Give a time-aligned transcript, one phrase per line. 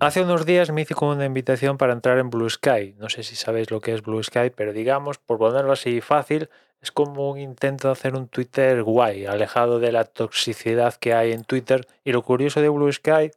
[0.00, 2.94] hace unos días me hice con una invitación para entrar en Blue Sky.
[2.98, 6.50] No sé si sabéis lo que es Blue Sky, pero digamos, por ponerlo así fácil,
[6.80, 11.32] es como un intento de hacer un Twitter guay, alejado de la toxicidad que hay
[11.32, 11.86] en Twitter.
[12.04, 13.30] Y lo curioso de Blue Sky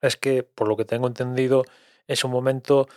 [0.00, 1.64] es que, por lo que tengo entendido,
[2.06, 2.88] es un momento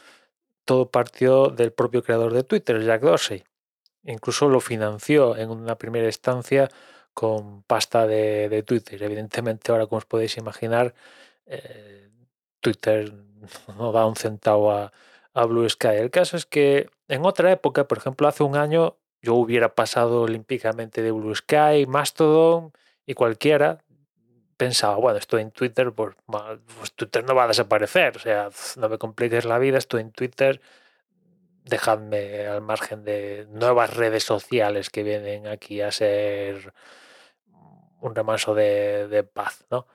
[0.65, 3.43] todo partió del propio creador de Twitter, Jack Dorsey.
[4.03, 6.69] Incluso lo financió en una primera instancia
[7.13, 9.01] con pasta de, Twitter.
[9.03, 10.93] Evidentemente, ahora, como os podéis imaginar,
[11.45, 12.09] eh,
[12.63, 13.13] Twitter
[13.77, 14.91] no da un centavo a,
[15.47, 15.95] Blue Sky.
[15.97, 20.21] El caso es que en otra época, por ejemplo, hace un año, yo hubiera pasado
[20.21, 22.71] olímpicamente de Blue Sky, Mastodon
[23.07, 23.79] y cualquiera.
[24.57, 26.15] Pensaba, bueno, estoy en Twitter, pues,
[26.95, 28.15] Twitter no va a desaparecer.
[28.17, 30.61] O sea, no me compliques la vida, estoy en Twitter
[31.65, 36.73] dejadme al margen de nuevas redes sociales que vienen aquí a ser
[38.01, 39.87] un remanso de, paz, ¿no?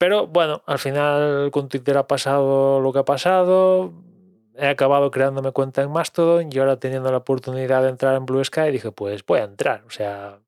[0.00, 3.92] Pero bueno, al final con Twitter ha pasado lo que ha pasado.
[4.56, 8.42] He acabado creándome cuenta en Mastodon y ahora teniendo la oportunidad de entrar en Blue
[8.42, 9.84] Sky dije, pues voy a entrar.
[9.86, 10.38] O sea,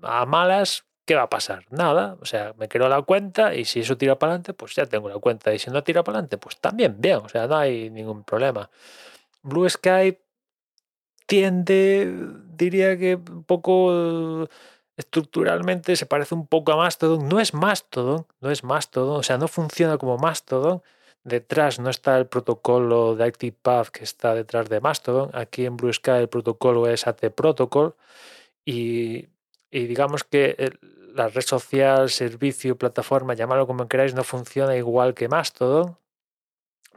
[0.00, 1.64] a malas, ¿qué va a pasar?
[1.70, 2.16] Nada.
[2.20, 5.08] O sea, me creo la cuenta y si eso tira para adelante, pues ya tengo
[5.08, 5.52] la cuenta.
[5.52, 7.16] Y si no tira para adelante, pues también bien.
[7.16, 8.70] O sea, no hay ningún problema.
[9.42, 10.16] Blue Sky
[11.26, 12.12] tiende,
[12.56, 14.48] diría que un poco
[14.96, 17.28] estructuralmente se parece un poco a Mastodon.
[17.28, 20.82] No es Mastodon, no es Mastodon, o sea, no funciona como Mastodon.
[21.24, 25.30] Detrás no está el protocolo de ActivePath que está detrás de Mastodon.
[25.34, 27.96] Aquí en Sky el protocolo es AT Protocol
[28.64, 29.28] y,
[29.70, 30.72] y digamos que
[31.14, 35.96] la red social, servicio, plataforma, llamarlo como queráis, no funciona igual que Mastodon,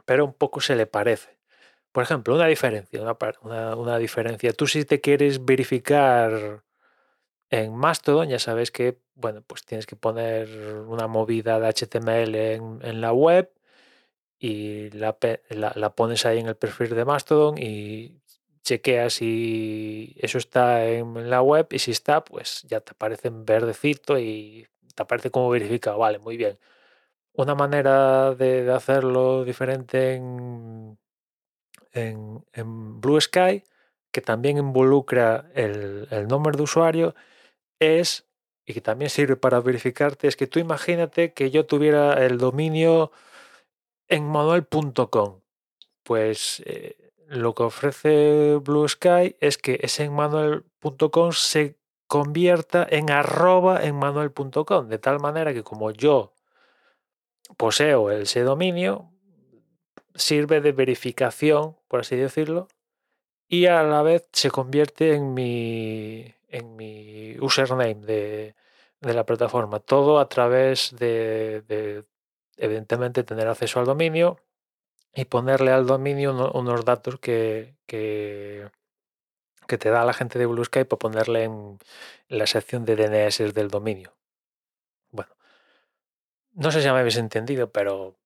[0.04, 1.38] pero un poco se le parece.
[1.92, 3.00] Por ejemplo, una diferencia,
[3.42, 4.52] una, diferencia.
[4.52, 6.62] Tú si te quieres verificar
[7.50, 10.48] en Mastodon, ya sabes que, bueno, pues tienes que poner
[10.86, 13.50] una movida de HTML en, la web
[14.38, 15.16] y la,
[15.94, 18.20] pones ahí en el perfil de Mastodon y
[18.62, 23.44] chequeas si eso está en la web y si está, pues ya te aparece en
[23.44, 25.98] verdecito y te aparece como verificado.
[25.98, 26.58] Vale, muy bien.
[27.34, 30.98] Una manera de hacerlo diferente en,
[31.92, 33.62] en, Blue Sky,
[34.10, 37.14] que también involucra el, nombre de usuario,
[37.80, 38.26] es,
[38.66, 43.12] y que también sirve para verificarte, es que tú imagínate que yo tuviera el dominio
[44.08, 45.40] en manuel.com.
[46.02, 46.96] Pues eh,
[47.28, 53.96] lo que ofrece Blue Sky es que ese en manuel.com se convierta en arroba en
[53.96, 56.32] manuel.com, de tal manera que como yo
[57.56, 59.10] poseo ese dominio,
[60.14, 62.68] sirve de verificación, por así decirlo,
[63.48, 68.54] y a la vez se convierte en mi, en mi username de,
[69.00, 69.80] la plataforma.
[69.80, 72.04] Todo a través de,
[72.56, 74.40] evidentemente, tener acceso al dominio
[75.14, 78.68] y ponerle al dominio unos datos que, que,
[79.66, 81.78] te da la gente de Blue Sky para ponerle en
[82.28, 84.14] la sección de DNS del dominio.
[85.10, 85.34] Bueno,
[86.52, 88.16] no sé si me habéis entendido, pero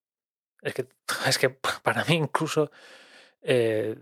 [0.63, 0.89] es que,
[1.27, 1.51] es que
[1.83, 2.71] para mí incluso
[3.43, 3.97] eh,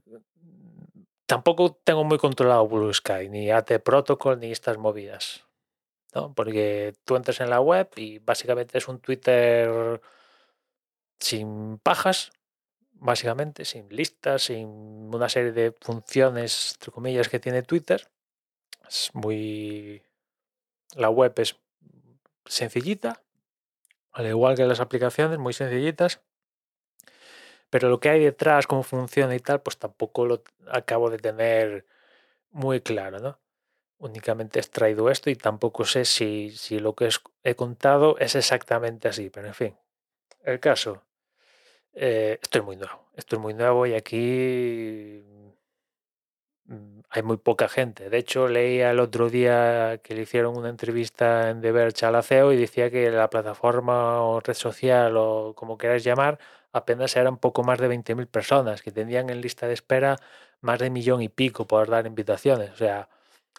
[1.31, 5.45] tampoco tengo muy controlado Blue Sky, ni AT Protocol, ni estas movidas.
[6.13, 6.35] ¿no?
[6.35, 10.01] Porque tú entras en la web y básicamente es un Twitter
[11.21, 12.33] sin pajas,
[12.95, 14.67] básicamente, sin listas, sin
[15.15, 18.11] una serie de funciones, entre comillas, que tiene Twitter.
[18.89, 20.03] Es muy.
[20.97, 21.61] La web es
[22.45, 23.23] sencillita,
[24.11, 26.23] al igual que las aplicaciones, muy sencillitas.
[27.71, 31.87] Pero lo que hay detrás, cómo funciona y tal, pues tampoco lo acabo de tener
[32.51, 33.39] muy claro, ¿no?
[33.99, 37.09] Únicamente he extraído esto y tampoco sé si, si lo que
[37.45, 39.77] he contado es exactamente así, pero en fin.
[40.43, 41.05] El caso,
[41.93, 45.25] eh, esto es muy nuevo, esto es muy nuevo y aquí
[47.11, 48.09] hay muy poca gente.
[48.11, 52.23] De hecho, leía el otro día que le hicieron una entrevista en The Verge al
[52.23, 56.39] CEO y decía que la plataforma o red social o como queráis llamar
[56.73, 60.17] apenas eran poco más de 20.000 personas que tenían en lista de espera
[60.61, 62.71] más de millón y pico por dar invitaciones.
[62.71, 63.09] O sea,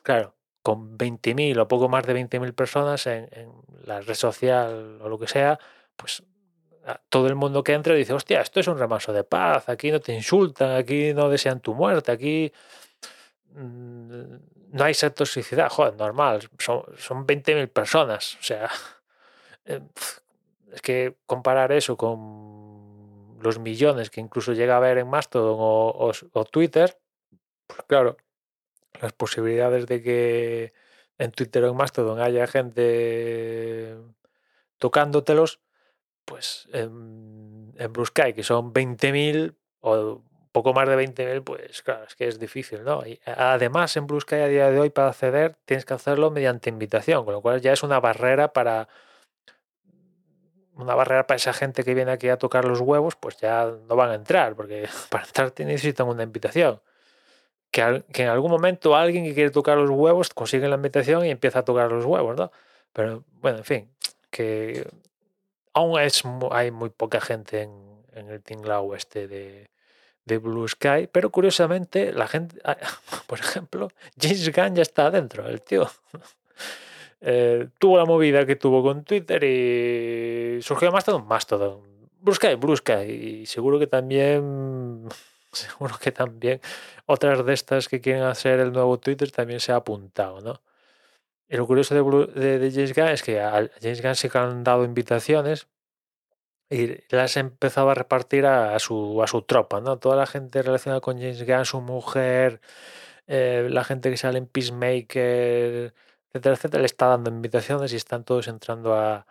[0.04, 3.28] claro, con 20.000 o poco más de 20.000 personas en,
[3.86, 5.60] la red social o lo que sea,
[5.96, 6.24] pues
[7.10, 10.00] todo el mundo que entra dice, hostia, esto es un remanso de paz, aquí no
[10.00, 12.81] te insultan, aquí no desean tu muerte, aquí mm,
[14.72, 18.70] no hay esa toxicidad, joder, normal, son, son 20.000 personas, o sea,
[19.66, 19.82] eh,
[20.72, 26.46] es que comparar eso con los millones que incluso llega a ver en Mastodon o,
[26.46, 26.98] Twitter,
[27.68, 28.18] pues claro,
[29.02, 30.74] las posibilidades de que
[31.18, 33.98] en Twitter o en Mastodon haya gente
[34.78, 35.60] tocándotelos,
[36.26, 37.94] pues en, en
[38.34, 43.06] que son 20.000 o poco más de 20.000, pues claro, es que es difícil, ¿no?
[43.06, 47.24] Y además, en Blue a día de hoy, para acceder, tienes que hacerlo mediante invitación,
[47.26, 48.88] con lo cual ya es una barrera para
[50.76, 53.96] una barrera para esa gente que viene aquí a tocar los huevos, pues ya no
[53.96, 56.82] van a entrar, porque para entrar necesitan una invitación.
[57.72, 61.30] Que, que, en algún momento alguien que quiere tocar los huevos consigue la invitación y
[61.30, 62.52] empieza a tocar los huevos, ¿no?
[62.92, 63.92] Pero bueno, en fin,
[64.30, 64.90] que
[65.74, 69.70] aún es, hay muy poca gente en, en el tinglao este de,
[70.32, 72.62] de, Blue Sky, pero curiosamente la gente,
[73.28, 73.90] por ejemplo,
[74.20, 75.90] James Gunn ya está adentro, el tío.
[77.24, 81.84] Eh, tuvo la movida que tuvo con Twitter y surgió más todo más todo
[82.20, 85.08] Blue Sky, Blue Sky, y seguro que también
[85.52, 86.62] seguro que también
[87.06, 90.62] otras de estas que quieren hacer el nuevo Twitter también se ha apuntado, ¿no?
[91.50, 94.64] Y lo curioso de, de, James Gunn es que a James Gunn sí que han
[94.64, 95.68] dado invitaciones
[96.72, 100.00] y las empezado a repartir a, su, a su tropa, ¿no?
[100.00, 102.62] Toda la gente relacionada con James Gunn, su mujer,
[103.28, 105.94] eh, la gente que sale en Peacemaker,
[106.30, 109.28] etcétera, etcétera, le está dando invitaciones y están todos entrando a,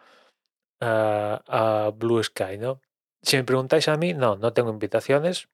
[0.81, 1.43] a,
[1.87, 2.81] a Blue Sky, ¿no?
[3.23, 5.49] Si me preguntáis a mí, no, no tengo invitaciones.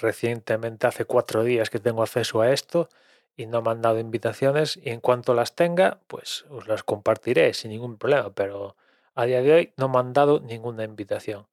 [0.00, 2.88] Recientemente, hace cuatro días que tengo acceso a esto
[3.36, 7.54] y no me han dado invitaciones y en cuanto las tenga, pues os las compartiré
[7.54, 8.76] sin ningún problema, pero
[9.18, 11.46] a día de hoy no me han dado ninguna invitación.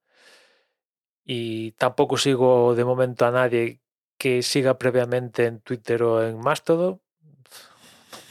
[1.24, 3.80] Y tampoco sigo de momento a nadie
[4.18, 7.00] que siga previamente en Twitter o en Mastodon.